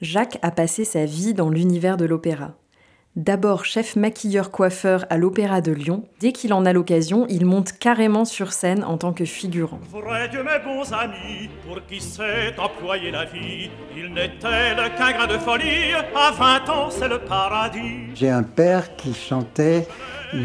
[0.00, 2.52] Jacques a passé sa vie dans l'univers de l'opéra.
[3.16, 8.24] D'abord chef maquilleur-coiffeur à l'Opéra de Lyon, dès qu'il en a l'occasion, il monte carrément
[8.24, 9.80] sur scène en tant que figurant.
[9.90, 15.26] Vrai Dieu, mes bons amis, pour qui sait employer la vie, il n'est-elle qu'un grain
[15.26, 18.14] de folie, à 20 ans c'est le paradis.
[18.14, 19.88] J'ai un père qui chantait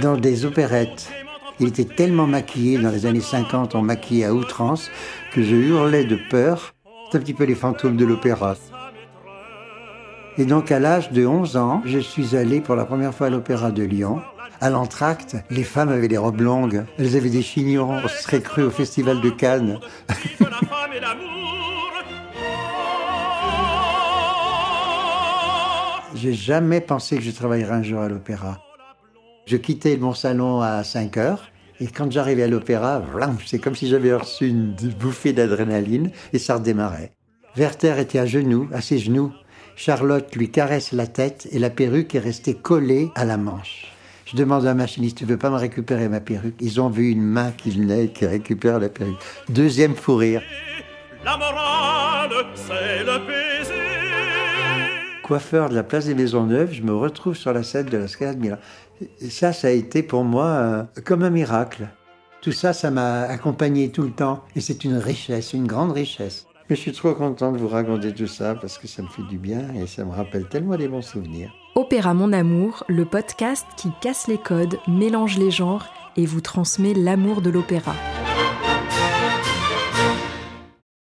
[0.01, 1.11] dans des opérettes.
[1.59, 4.89] Il était tellement maquillé, dans les années 50 on maquillait à outrance,
[5.31, 6.73] que je hurlais de peur.
[7.11, 8.55] C'est un petit peu les fantômes de l'opéra.
[10.37, 13.29] Et donc à l'âge de 11 ans, je suis allé pour la première fois à
[13.29, 14.21] l'Opéra de Lyon.
[14.61, 18.41] À l'entracte, les femmes avaient des robes longues, elles avaient des chignons, on se serait
[18.41, 19.79] cru au Festival de Cannes.
[26.15, 28.59] J'ai jamais pensé que je travaillerais un jour à l'opéra.
[29.45, 31.51] Je quittais mon salon à 5 heures.
[31.79, 33.01] Et quand j'arrivais à l'opéra,
[33.45, 37.11] c'est comme si j'avais reçu une bouffée d'adrénaline et ça redémarrait.
[37.57, 39.33] Werther était à genoux, à ses genoux.
[39.75, 43.91] Charlotte lui caresse la tête et la perruque est restée collée à la manche.
[44.25, 46.55] Je demande à un machiniste, tu veux pas me récupérer ma perruque?
[46.59, 49.19] Ils ont vu une main qui venait et qui récupère la perruque.
[49.49, 50.41] Deuxième fou rire.
[51.25, 53.73] La morale, c'est le baiser.
[55.23, 58.33] coiffeur de la place des Maisons-Neuves, je me retrouve sur la scène de la Scala
[58.33, 58.57] de Milan.
[59.21, 61.87] Et ça, ça a été pour moi euh, comme un miracle.
[62.41, 64.43] Tout ça, ça m'a accompagné tout le temps.
[64.55, 66.45] Et c'est une richesse, une grande richesse.
[66.73, 69.37] Je suis trop content de vous raconter tout ça parce que ça me fait du
[69.37, 71.53] bien et ça me rappelle tellement des bons souvenirs.
[71.75, 75.85] Opéra Mon Amour, le podcast qui casse les codes, mélange les genres
[76.17, 77.93] et vous transmet l'amour de l'opéra.